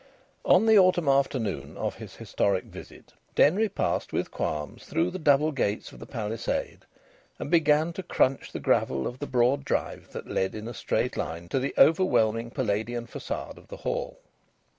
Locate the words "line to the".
11.17-11.75